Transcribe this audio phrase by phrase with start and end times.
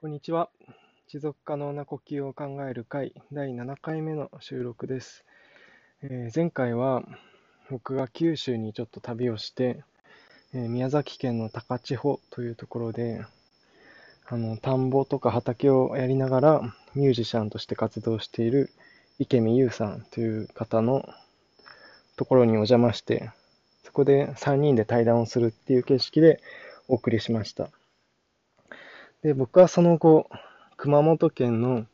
[0.00, 0.48] こんにちは。
[1.08, 5.26] 持続可能な呼吸を考える会第7回目の収録です。
[6.00, 7.02] えー、前回は
[7.68, 9.84] 僕が九州にちょっと旅をして、
[10.54, 13.26] えー、宮崎県の高千穂というところで、
[14.26, 18.70] あの田んぼとか畑をやりながらミュージシャンとして活動している
[19.18, 21.06] 池見優さんという方の
[22.16, 23.32] ところにお邪魔して、
[23.84, 26.40] そこで3人で対談をするっていう形式で
[26.88, 27.70] お送りしました。
[29.22, 30.30] で、僕はその後、
[30.78, 31.86] 熊本県の、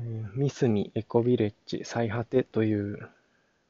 [0.00, 3.08] えー、三隅エコビレッジ最果てという、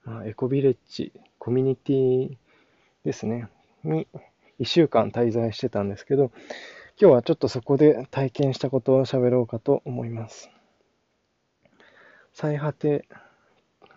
[0.05, 2.37] まあ、エコビレッジコミュニティ
[3.05, 3.49] ですね、
[3.83, 4.07] に
[4.61, 6.33] 1週間滞在してたんですけど、
[6.99, 10.49] 今日はちょっとそこで体験したことを喋ろうかと思います。
[12.33, 13.07] 最果て、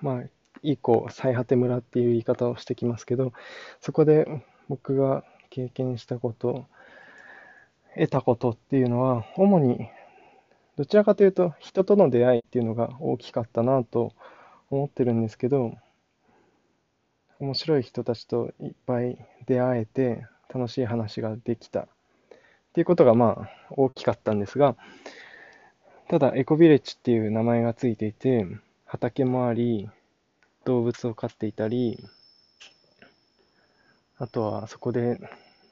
[0.01, 0.23] まあ、
[0.61, 3.31] 以降、最果て村っていう言い方をしてきますけど、
[3.79, 6.67] そこで僕が経験したこと、
[7.97, 9.89] 得たことっていうのは、主に
[10.77, 14.13] どちらかというと人との出会いっていうのが大きかったなと
[14.69, 15.73] 思ってるんですけど、
[17.39, 21.87] 面白い人たちといっぱい出会えて楽しい話ができたっ
[22.73, 24.75] ていうことがまあ大きかったんですが、
[26.09, 28.45] ただエコビレッジっていう名前がついていて、
[28.85, 29.89] 畑もあり、
[30.63, 32.03] 動物を飼っていたり、
[34.17, 35.19] あとはそこで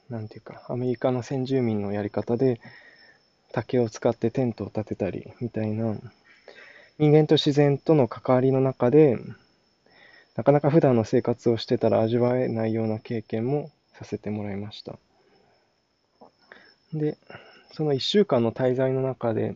[0.10, 2.60] なんていうか、アメリカの先住民のやり方で、
[3.52, 5.96] 竹を使ってテントを建てたり、みたいな、
[6.98, 9.18] 人間と自然との関わりの中で、
[10.36, 15.00] なかなか普段の生活をしてたら味わえないような経験もさせてもらいました。
[16.94, 17.18] で、
[17.74, 19.56] その1週間の滞在の中で、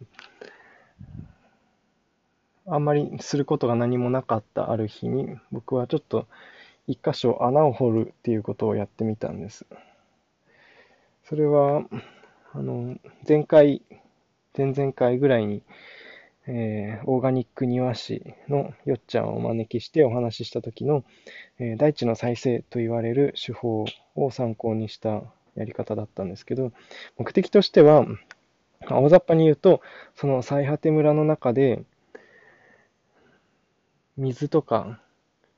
[2.66, 6.28] あんまりすることが何もなかったある日に、僕はちょっと
[6.88, 9.66] 一箇所穴を掘るっていうことをやってみたんです。
[11.30, 11.84] それは、
[12.54, 13.84] あの、前回、
[14.58, 15.62] 前々回ぐらいに、
[16.48, 21.04] えー、オーガニック庭師のよっちゃんをお招きしてお話しした時の、
[21.60, 23.86] えー、大地の再生と言われる手法
[24.16, 25.22] を参考にした
[25.54, 26.72] やり方だったんですけど、
[27.20, 28.08] 目的としては、
[28.90, 29.82] 大雑把に言うと、
[30.16, 31.84] その最果て村の中で、
[34.18, 35.00] 水とか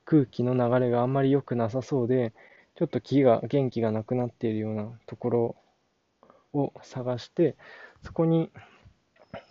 [0.04, 2.34] 空気の流れがあんまり良くなさそうで、
[2.82, 5.56] ちょっと木が、元気がなくなっているようなところ
[6.52, 7.54] を探して、
[8.02, 8.50] そこに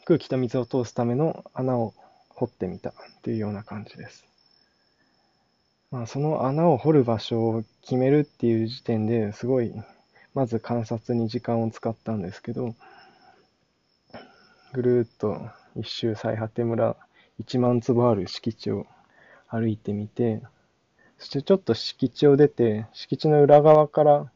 [0.03, 1.94] 空気と水を通すための穴を
[2.28, 4.25] 掘ってみたというような感じです。
[5.91, 9.74] まあ、その穴を掘る場所を決めるっていう時点ですごい、
[10.34, 12.75] まず観察に時間を使ったんですけど、
[14.74, 15.40] ぐるっと
[15.78, 16.97] 一周最果て村
[17.41, 18.88] 1万坪ある敷地を
[19.47, 20.41] 歩いてみて、
[21.22, 24.32] そしてちょっと敷地を出て、敷地の裏側から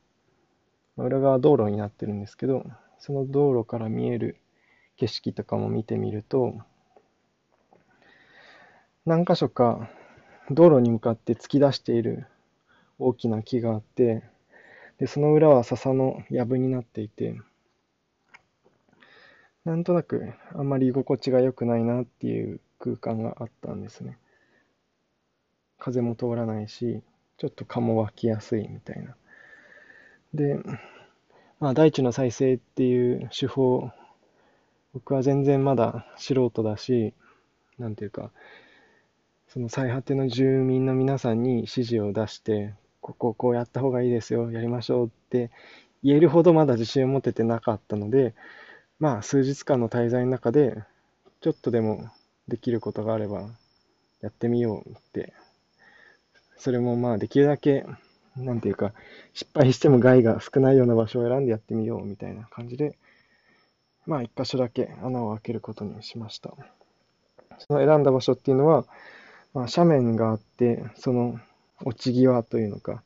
[0.97, 2.63] 裏側道路になってるんですけど、
[2.99, 4.37] その道路から見える
[4.95, 6.59] 景色とかも見てみると、
[9.03, 9.89] 何箇所か
[10.51, 12.27] 道路に向かって突き出している
[12.99, 14.21] 大きな木があって、
[14.99, 17.35] で、その裏は笹の藪になっていて、
[19.65, 24.19] なんとなくあんまり居心地が良くないなっていう空間があったんですね。
[25.85, 27.03] 風も通らないし、
[27.37, 29.15] ちょっと蚊も湧きやすいみたいな。
[30.33, 30.59] で、
[31.59, 33.91] まあ、大地の再生っていう手法、
[34.95, 37.13] 僕は全然まだ素人だし、
[37.77, 38.31] なんていうか、
[39.47, 45.51] その最果ての住民の皆さんに指示を出して、こここうやった方がいいですよ、やりましょうって
[46.03, 48.33] 言えるほどまだ自信を持ててなかったので、
[48.97, 50.83] まあ数日間の滞在の中で、
[51.41, 52.09] ちょっとでも
[52.47, 53.51] できることがあれば
[54.21, 55.33] やってみようって、
[56.57, 57.85] それもまあできるだけ
[58.37, 58.93] なんていうか、
[59.33, 62.97] 失敗しても害が少ないような場所を選んでやってみようみたいな感じで、
[64.05, 66.53] まあ一箇所だけ穴を開けることにしました。
[67.59, 68.85] その選んだ場所っていうのは、
[69.53, 71.39] まあ、斜面があって、その
[71.85, 73.01] 落ち際というのか、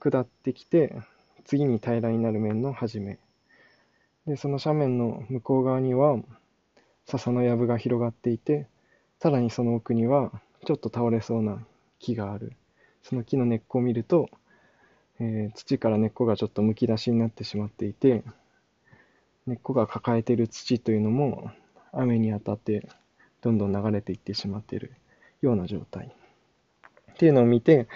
[0.00, 0.96] 下ってきて、
[1.44, 3.18] 次に平らになる面の始め。
[4.26, 6.18] で、その斜面の向こう側には、
[7.06, 8.66] 笹の藪が広がっていて、
[9.20, 10.32] さらにその奥には、
[10.66, 11.64] ちょっと倒れそうな
[12.04, 12.52] 木がある。
[13.02, 14.28] その木の根っこを見ると、
[15.20, 18.22] えー、土から根っこがちょっとむき出しになってしまっていて、
[19.46, 21.50] 根っこが抱えている土というのも
[21.92, 22.88] 雨に当たって
[23.40, 24.92] どんどん流れていってしまっている
[25.40, 26.14] ような状態。
[27.12, 27.88] っていうのを見て、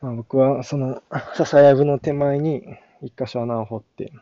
[0.00, 1.02] まあ、僕はその
[1.34, 2.64] 笹やぶの手前に
[3.02, 4.12] 一箇所穴を掘って、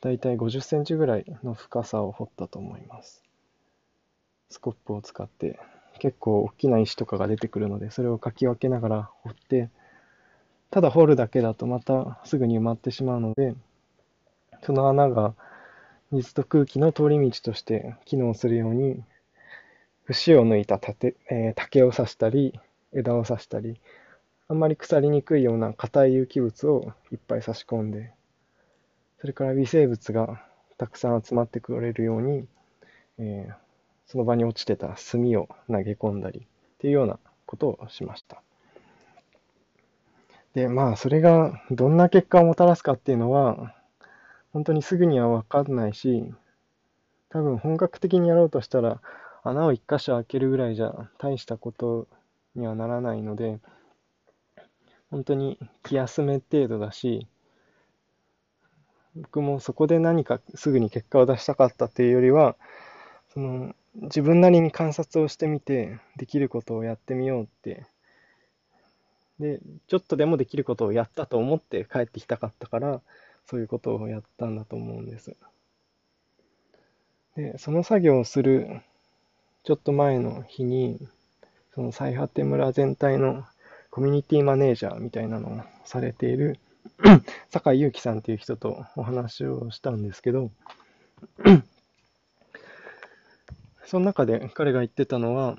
[0.00, 3.22] だいたい50センチぐらいの深さを掘ったと思います。
[4.50, 5.58] スコップを使って
[5.98, 9.70] 結構大きな石とかが出てくるので、それをかき分けながら掘って、
[10.70, 13.54] ただ掘るだけだとまたすぐに埋まってしまうので、
[14.62, 15.34] その穴が
[16.10, 19.02] 水と空気の通り道として機能するように、
[20.04, 22.58] 節を抜いた竹,、えー、竹を刺したり、
[22.92, 23.78] 枝を刺したり、
[24.48, 28.12] あんまり腐りにくいような硬い有機物をいっぱい差し込んで、
[29.20, 30.42] それから微生物が
[30.78, 32.46] たくさん集まってくれるように、
[33.18, 33.54] えー、
[34.08, 36.42] その場に落ちてた炭を投げ込んだりっ
[36.78, 38.42] ていうようなことをしました。
[40.54, 43.74] で、まあ、それがどんな結果をもたらすかっていうのは、
[44.52, 46.24] 本当にすぐにはわかんないし、
[47.28, 49.00] 多分本格的にやろうとしたら、
[49.44, 52.08] 穴を一箇所開けるぐらいじゃ大したこと
[52.54, 53.60] にはならないので、
[55.10, 57.26] 本当に気休め程度だし、
[59.14, 62.56] 僕もそこで何かすぐに結果を出したかったっていうよりは、
[63.34, 67.86] その自分なりに観察をしてみて、できることをやってみようって、
[69.40, 73.00] で、ちょっとでもできることをやったと思って帰ってきたかったから、
[73.46, 75.36] そういうことをやったんだと思うんです。
[77.36, 78.80] で、その作業をする
[79.64, 80.98] ちょっと前の日に、
[81.74, 83.44] その最果て村全体の
[83.90, 86.58] コミュニティマネージャーみたいなのをされている
[87.50, 90.50] 酒井祐樹さんっていう人とお話をしたんですけど
[93.88, 95.56] その中で彼が言ってたのは、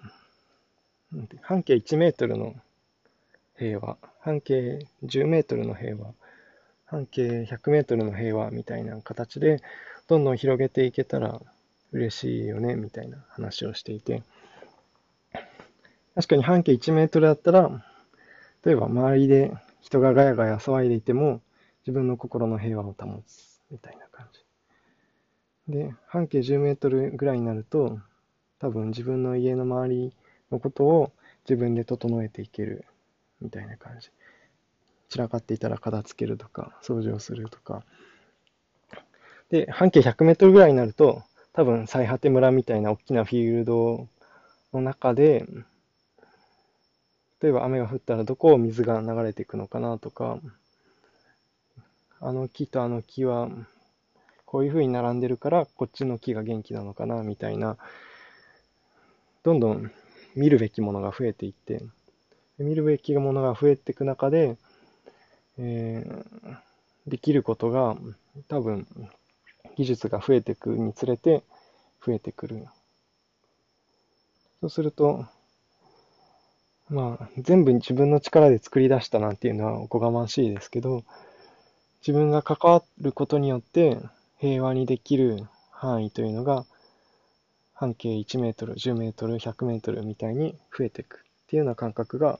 [1.42, 2.54] 半径1メートルの
[3.58, 6.14] 平和、半径10メートルの平和、
[6.86, 9.64] 半径100メートルの平和みたいな形で、
[10.08, 11.42] どんどん広げていけたら
[11.92, 14.22] 嬉しいよね、みたいな話をしていて、
[16.14, 17.84] 確かに半径1メートルだったら、
[18.64, 21.42] 例えば周りで人がガヤガヤ騒いでいても、
[21.82, 24.28] 自分の心の平和を保つ、みたいな感
[25.68, 25.74] じ。
[25.74, 28.00] で、半径10メートルぐらいになると、
[28.60, 30.14] 多分自分の家の周り
[30.52, 31.12] のことを
[31.50, 32.86] 自分で整えていける
[33.42, 34.10] みたいな感じ。
[35.10, 37.84] 散らかっていたら片付けるとか、掃除をするとか。
[39.50, 41.24] で、半径100メートルぐらいになると、
[41.54, 44.08] 多分最果て村みたいな大きなフィールド
[44.74, 45.46] の中で、
[47.42, 50.40] 例えば雨が降ったらどこを水が流れていくのかなとか、
[52.22, 53.50] あの木とあの木は
[54.46, 57.78] こういう風に並んでるからこっちの木が元気なのかなみたいな
[59.44, 59.92] どんどん
[60.36, 61.82] 見るべきものが増えていって、
[62.58, 64.58] 見るべきものが増えていく中で、
[65.58, 67.98] えー、できることが
[68.48, 68.88] 多分
[69.78, 71.44] 技術が増えていくにつれて
[72.06, 72.68] 増えてくる。
[74.62, 75.26] そうすると、
[76.90, 81.04] まあ、全部自分の力で作り出したなんていうのはおこがましいですけど、
[82.02, 83.98] 自分が関わることによって
[84.40, 86.66] 平和にできる範囲というのが
[87.80, 92.38] 半径1メートル、10メートル、100メートルみたいに増えていくっていうような感覚が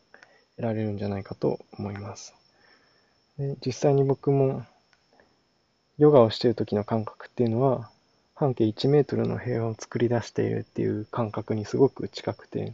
[0.58, 2.36] 得られるんじゃないかと思います。
[3.38, 4.66] で実際に僕も
[5.98, 7.90] ヨガをしている時の感覚っていうのは
[8.36, 12.74] 半径1メートルの平和を作り出しているっていう感覚にすごく近くて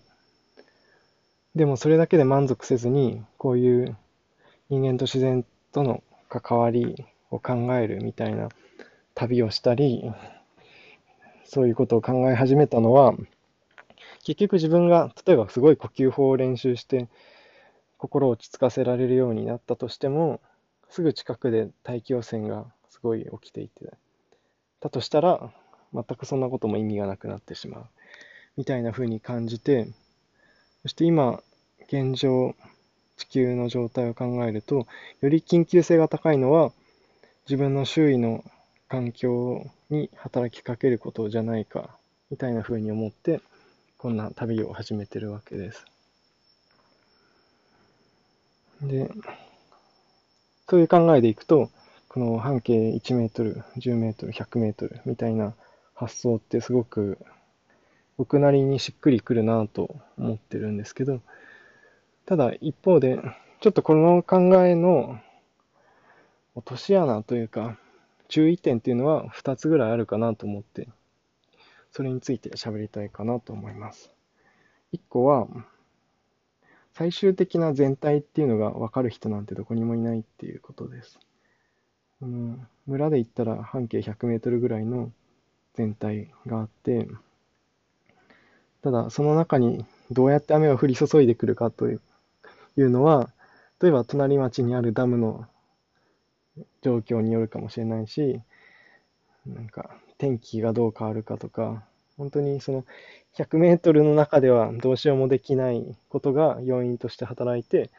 [1.54, 3.96] でもそれだけで満足せずにこういう
[4.72, 8.50] 人間と自然との関わりを考えるみたいな
[9.14, 10.12] 旅をしたり
[11.46, 13.16] そういうことを考え始めたのは、
[14.24, 17.08] 結局自分が、例えばすごい呼吸法を練習して、
[17.98, 20.42] 心を落ち着かせられるようになったとしても、
[20.90, 23.94] すぐ近くで大気汚染がすごい起きていて、
[24.80, 25.52] だとしたら、
[25.94, 27.86] 全くそんなことも意味がなくなってしまう。
[28.58, 29.88] みたいな風に感じて、
[30.82, 31.42] そして今、
[31.88, 32.56] 現状、
[33.18, 34.88] 地球の状態を考えると、
[35.22, 36.72] より緊急性が高いのは、
[37.48, 38.44] 自分の周囲の
[38.88, 41.98] 環境に働きかけることじゃないか、
[42.30, 43.42] みたいな風に思って、
[43.98, 45.86] こんな旅を始めてるわけです。
[48.82, 49.10] で、
[50.70, 51.70] そういう考えでいくと、
[52.10, 55.54] この半径1メートル、10メートル、100メートルみたいな
[55.94, 57.18] 発想ってすごく
[58.18, 61.22] 僕なりにしっくりくるなと思ってるんですけど、
[62.26, 63.20] ただ一方で、
[63.62, 65.20] ちょっとこの考えの
[66.56, 67.78] 落とし穴というか、
[68.28, 70.90] 注意点っていうのは2つぐらいあるかなと思って、
[71.92, 74.12] それについて喋りたいかなと思います。
[74.94, 75.48] 1個は、
[76.94, 81.20] 最終的な全体っていうのが分かる人なんてどこにもいないっていうことです。
[82.22, 85.12] うん、村で言ったら半径100メートルぐらいの
[85.74, 87.08] 全体があって、
[88.82, 91.98] ただその中にどうやって雨が降り注いでくるかとい
[92.78, 93.30] うのは、
[93.82, 95.46] 例えば隣町にあるダムの
[96.86, 98.40] 状況によるかもしれないし、
[99.48, 99.90] なんか
[100.20, 101.84] 天気がどう変わるかとか、
[102.16, 102.86] 本当にその
[103.36, 107.90] 100メートルの中ではどうしようもできないことが要因として働いて、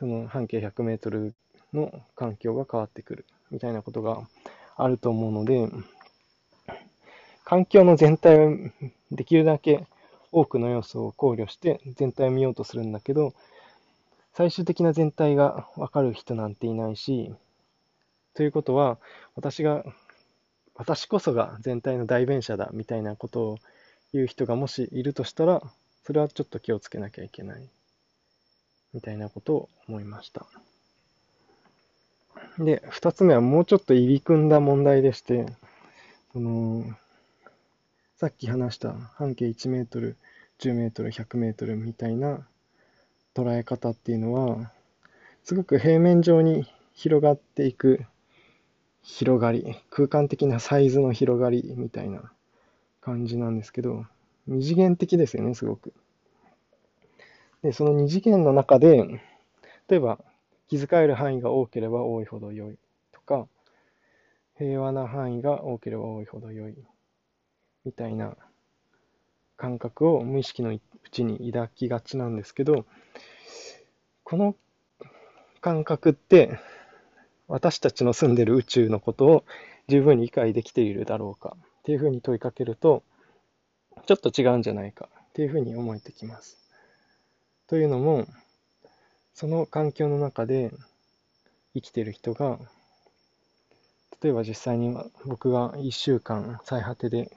[0.00, 1.32] その半径100メートル
[1.72, 4.26] の環境が変わってくるみたいなことが
[4.76, 5.68] あると思うので、
[7.44, 8.56] 環境の全体を
[9.12, 9.86] できるだけ
[10.32, 13.32] 多くの要素を考慮して全体を見ようとするんだけど、
[14.34, 17.32] 最終的な全体がわかる人なんていないし、
[18.34, 18.98] ということは、
[19.34, 19.84] 私が、
[20.74, 23.58] 私こそが全体の代弁者だみたいなことを
[24.12, 25.62] 言う人がもしいるとしたら、
[26.04, 27.68] それはちょっと気をつけなきゃいけない。
[28.92, 30.46] みたいなことを思いました。
[32.58, 35.46] で、二つ目はもうちょっと入り組んだ問題でして、
[36.32, 36.84] その、
[38.16, 40.16] さっき話した半径1メートル、
[40.58, 42.46] 10メートル、100メートルみたいな
[43.34, 44.72] 捉え方っていうのは、
[45.44, 48.04] すごく平面上に広がっていく
[49.02, 52.32] 広がり、空間的なサイズの広がりみたいな
[53.00, 54.06] 感じなんですけど、
[54.46, 55.92] 二次元的ですよね、すごく。
[57.62, 59.20] で、その二次元の中で、
[59.88, 60.18] 例えば
[60.68, 62.78] 気遣える範囲が多ければ多いほど良い
[63.12, 63.48] とか、
[64.56, 66.74] 平和な範囲が多ければ多いほど良い
[67.84, 68.36] みたいな
[69.56, 70.80] 感覚を無意識のう
[71.10, 72.84] ちに抱きがちなんですけど、
[74.22, 74.54] この
[75.60, 76.58] 感覚って
[77.50, 79.44] 私たちの住んでる宇宙のことを
[79.88, 83.02] 十分に理解できているだろうかっていうふうに問いかけると、
[84.06, 86.58] ちょっと違うんじゃないかっていうふうに思えてきます。
[87.66, 88.28] というのも、
[89.34, 90.70] その環境の中で
[91.74, 92.58] 生きてる人が、
[94.22, 97.32] 例えば実際に僕が1週間最果てで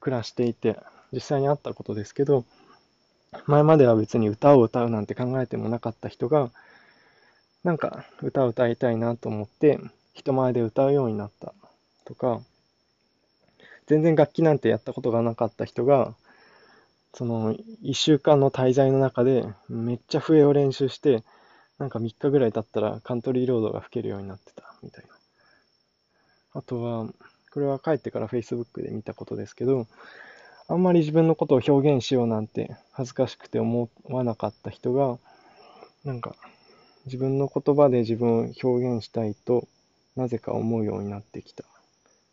[0.00, 0.80] 暮らしていて、
[1.12, 2.44] 実際にあったことですけど、
[3.46, 6.50] 前までは別に歌を歌うなんて考えてもなかった人が、
[7.68, 9.78] なんか歌を歌いたいなと思って
[10.14, 11.52] 人前で歌うようになった
[12.06, 12.40] とか、
[13.86, 16.14] 全然楽器なんてやったことがなかった人が、
[17.12, 21.22] その1週間の滞在の中でめっちゃ笛を練習して、
[21.78, 25.10] なんか3日ぐらい経ったらカントリーロードが吹けるようになってたみたいな。
[26.54, 27.06] あとは、
[27.52, 29.86] これは帰ってから Facebook で見たことですけど、
[30.68, 35.18] あんまり自分のことを表現しようなんて恥ずかしくて思わなかった人が、
[36.06, 36.34] なんか
[37.08, 39.66] 自分の言葉で自分を表現したいと
[40.14, 41.64] なぜか思うようになってきた。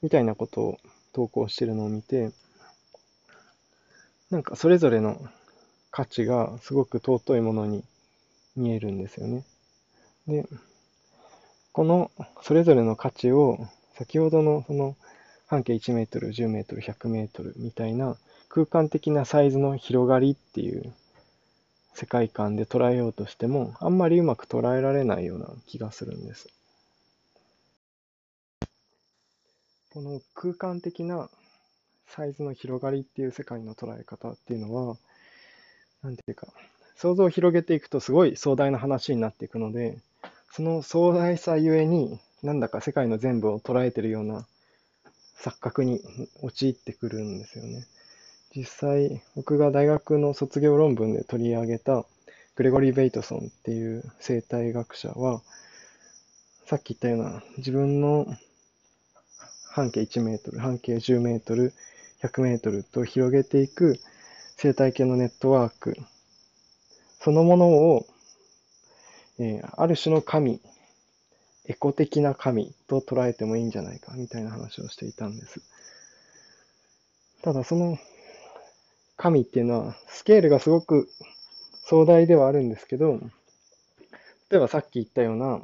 [0.01, 0.77] みたいなことを
[1.13, 2.31] 投稿してるのを見て、
[4.29, 5.19] なんかそれぞれの
[5.91, 7.83] 価値がすごく尊いものに
[8.55, 9.43] 見えるんですよね。
[10.27, 10.45] で、
[11.71, 13.57] このそれぞれの価値を
[13.93, 14.95] 先ほどのその
[15.47, 18.17] 半径1メートル、10メートル、100メートルみたいな
[18.49, 20.93] 空間的なサイズの広がりっていう
[21.95, 26.49] 世界観で捉えようとしても、あんまりうまく捉えられないような気がするんです。
[29.93, 31.29] この空間的な
[32.07, 34.97] サイズの広がりっていう世界の捉え方っていうのは、
[36.03, 36.47] なんていうか、
[36.97, 39.97] 想像を広げていくとすごい壮大な話になっていくので、
[40.51, 44.45] その壮大さゆえに、なんだか世界の全部を捉えてるような
[45.37, 46.01] 錯覚に
[46.41, 47.85] 陥ってくるんですよね。
[48.55, 52.05] 実際、僕が大学の卒業論文で取り上げた
[52.55, 55.41] グレゴリー・ベイトソンっていう生態学者は、
[56.65, 58.25] さっき言ったような自分の
[59.69, 61.73] 半径1メートル、半径10メートル、
[62.23, 63.99] 100メートルと広げていく
[64.55, 65.97] 生態系のネットワーク
[67.19, 68.05] そのものを、
[69.37, 70.61] えー、ある種の神、
[71.65, 75.59] エコ的な神と捉えてもいいんじゃないかみたいな話をしていたんです。
[77.41, 77.97] ただその
[79.17, 81.09] 神っていうのは、スケールがすごく
[81.83, 83.19] 壮大ではあるんですけど、
[84.49, 85.61] 例えばさっき言ったような、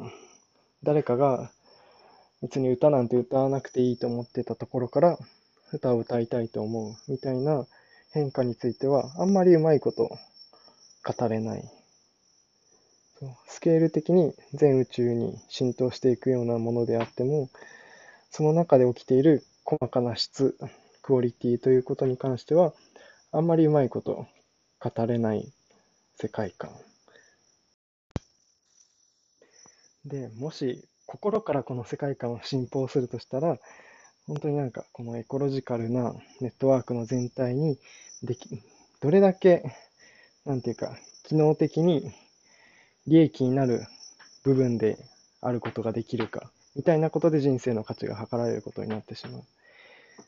[0.83, 1.51] 誰かが
[2.41, 5.19] 別に歌なんて歌わなくていいと思ってたところから、
[5.73, 7.65] 歌を歌いたいと思うみたいな
[8.11, 10.09] 変化については、あんまりうまいこと
[11.03, 11.63] 語れない。
[13.47, 17.49] スケール的に全宇宙に浸透していくようなものであっても、
[18.31, 20.57] その中で起きている細かな質、
[21.03, 22.73] クオリティということに関しては、
[23.33, 24.27] あんまりうまいこと
[24.79, 25.53] 語れない
[26.15, 26.71] 世界観。
[30.05, 33.57] で、もし心からこの世界観を信奉するとしたら、
[34.27, 37.79] 本当になんかこのエコロジカルなネットワークの全体に
[38.21, 38.49] でき、
[38.99, 39.63] どれだけ、
[40.45, 42.11] なんていうか、機能的に
[43.07, 43.87] 利益になる
[44.43, 44.97] 部分で
[45.39, 49.43] あることができるか、みたいなことで人生の価値が図られることになってしまう。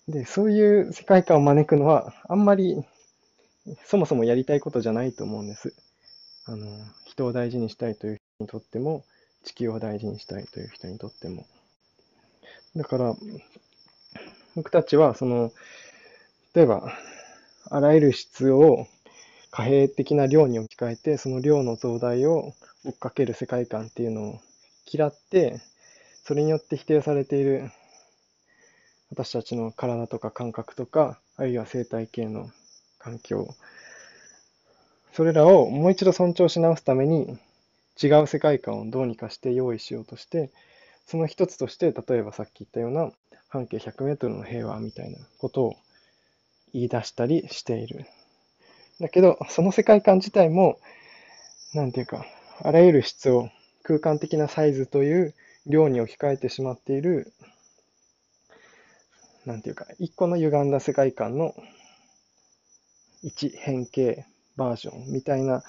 [0.08, 2.84] で、そういう世界観を招くのは、あんまり
[3.86, 5.74] そもそもやりたいことじゃないと思うんです。
[6.46, 6.68] あの、
[7.06, 9.06] 人を大事にしたいという人にとっても、
[9.44, 11.46] 地球を大事にしたいという人にとっても。
[12.76, 13.16] だから、
[14.56, 15.52] 僕たちは、その、
[16.54, 16.94] 例えば、
[17.70, 18.88] あらゆる質を
[19.52, 22.54] 貨幣的な量に置き換えて、その量の増大を
[22.86, 24.40] 追っかける世界観っていうのを
[24.92, 25.62] 嫌って、
[26.24, 27.72] それによって否定されている
[29.14, 32.50] 私たちの体とか感覚とか、あるいは生態系の
[32.98, 33.48] 環境、
[35.12, 37.38] それらをもう一度尊重し直すために、
[38.02, 40.50] 違う世界観をどうにかして用意しようとして、
[41.06, 43.12] その一つとして、例えばさっき言ったような
[43.50, 45.76] 半径100メートルの平和みたいなことを
[46.74, 48.08] 言い出したりしている。
[49.00, 50.80] だけど、その世界観自体も、
[51.76, 52.26] なんていうか、
[52.64, 53.50] あらゆる質を
[53.84, 55.36] 空間的なサイズという
[55.68, 57.32] 量に置き換えてしまっている、
[59.46, 61.54] なんていうか、一個の歪んだ世界観の
[63.22, 65.64] 一変形バージョンみたいな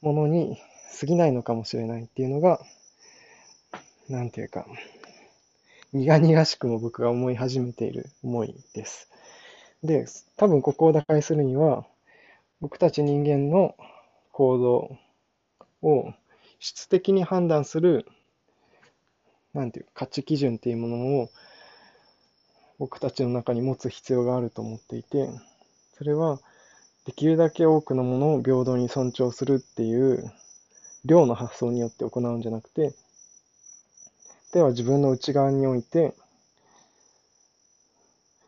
[0.00, 0.58] ものに
[1.00, 2.60] 過ぎないのかもしれないっていうのが、
[4.08, 4.66] なんていうか、
[5.92, 9.08] 苦々しくも僕が思い始めている思いです。
[9.82, 11.86] で、多分ここを打開するには、
[12.60, 13.74] 僕たち人間の
[14.32, 14.98] 行動
[15.82, 16.12] を
[16.58, 18.06] 質的に判断する、
[19.54, 21.30] なんていう価値基準っていうものを
[22.78, 25.28] 僕たちの中に持つ必要があると思っていて、
[25.96, 26.38] それは
[27.04, 30.30] できるだけ多くのものを平等に尊重するっていう
[31.04, 32.94] 量の発想によって行うんじゃなくて、
[34.52, 36.14] では自分の内側において、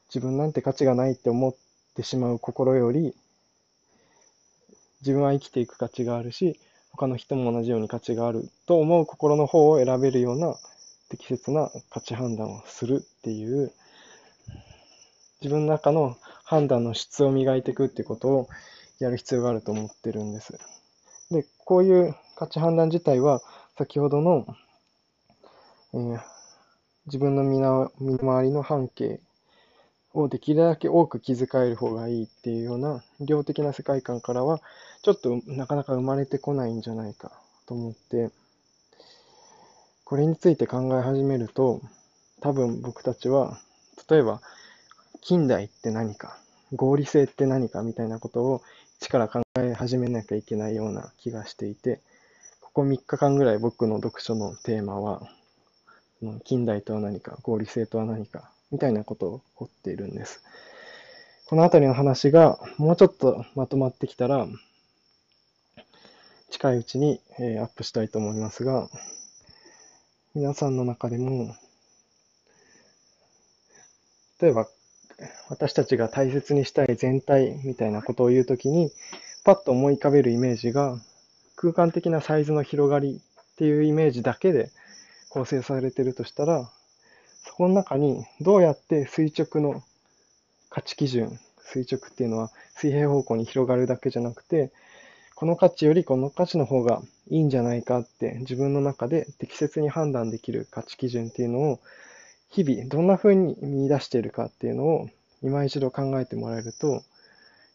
[0.09, 1.55] 自分なんて価値がないって思っ
[1.95, 3.15] てしまう心より、
[5.01, 6.59] 自分は生きていく価値があるし、
[6.93, 10.57] 他の人も同じように価値があると思う心の方を選べるような
[11.09, 13.73] 適切な価値判断をするっていう、
[15.41, 18.49] 自分の中の判断の質を磨いていくってことを
[18.99, 20.59] やる必要があると思ってるんです。
[21.31, 23.41] で、こういう価値判断自体は、
[23.77, 24.47] 先ほどの
[25.93, 26.21] えー、
[27.07, 29.21] 自分の身の身の回りの半径
[30.13, 34.61] をできるだけ多く気遣える方がいいっていうような量的な世界観からは
[35.03, 37.33] ちょっとなかなか生まれてこないんじゃないか
[37.67, 38.31] と思って
[40.05, 41.81] これについて考え始めると
[42.41, 43.61] 多分僕たちは
[44.09, 44.41] 例えば
[45.21, 46.39] 近代って何か
[46.75, 48.63] 合理性って何かみたいなことを
[49.01, 52.01] 一から考え始めなきゃいけないような気がしていて
[52.61, 55.31] ここ3日間ぐらい僕の読書のテーマは
[56.45, 60.43] 近代とは何か、合理性とは何か、みたいなことを掘っているんです。
[61.47, 64.47] このあたりの話がもうちょっとまとまってきたら、
[66.51, 68.89] 近いうちに、えアップしたいと思いますが、
[70.35, 71.57] 皆さんの中でも、
[74.41, 74.69] 例えば、
[75.49, 78.93] 私たちが大切にしたい全体みたいなことを言うときに、
[79.45, 80.99] パッと思い浮かべるイメージが、
[81.57, 84.71] 空間的なサイズの広がりっていうイメージだけで
[85.29, 86.71] 構成されてるとしたら、
[87.45, 89.83] そこの中にどうやって垂直の
[90.69, 94.73] 価値基準、垂直っていうのは水平方向に広がるだけじゃなくて、
[95.35, 101.81] この価値よりこの価値の方がいいんじゃないかって自分の中で適切に判断できる価値基準っていうのを
[102.51, 105.09] 日々どんな風に見出しているかっていうのを
[105.43, 107.03] 今一度考えてもらえると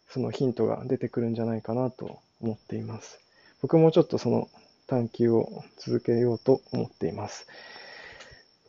[0.08, 3.18] そのヒントが出てくるんじゃないかなと思っています。
[3.62, 4.48] 僕もちょっとその
[4.86, 7.46] 探求を続けようと思っています。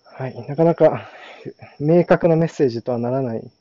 [0.03, 0.47] はい。
[0.47, 1.09] なかなか
[1.79, 3.51] 明確なメッセージとはならない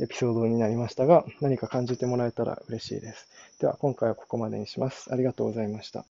[0.00, 3.28] エピソードになりましたが、何か感じてもらえたら嬉しいです。
[3.60, 5.12] では、今回はここまでにします。
[5.12, 6.04] ありがとうございました。